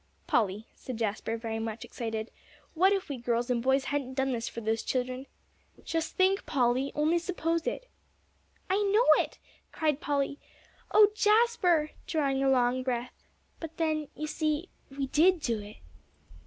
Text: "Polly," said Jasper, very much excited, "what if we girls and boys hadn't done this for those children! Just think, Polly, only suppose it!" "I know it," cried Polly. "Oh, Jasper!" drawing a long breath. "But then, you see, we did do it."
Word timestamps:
"Polly," 0.25 0.65
said 0.73 0.97
Jasper, 0.97 1.37
very 1.37 1.59
much 1.59 1.85
excited, 1.85 2.31
"what 2.73 2.91
if 2.91 3.07
we 3.07 3.17
girls 3.17 3.51
and 3.51 3.61
boys 3.61 3.83
hadn't 3.85 4.15
done 4.15 4.31
this 4.31 4.49
for 4.49 4.59
those 4.59 4.81
children! 4.81 5.27
Just 5.83 6.15
think, 6.15 6.43
Polly, 6.47 6.91
only 6.95 7.19
suppose 7.19 7.67
it!" 7.67 7.87
"I 8.67 8.77
know 8.77 9.05
it," 9.23 9.37
cried 9.71 10.01
Polly. 10.01 10.39
"Oh, 10.91 11.09
Jasper!" 11.13 11.91
drawing 12.07 12.43
a 12.43 12.49
long 12.49 12.81
breath. 12.81 13.27
"But 13.59 13.77
then, 13.77 14.07
you 14.15 14.25
see, 14.25 14.69
we 14.89 15.05
did 15.05 15.39
do 15.39 15.59
it." 15.59 15.77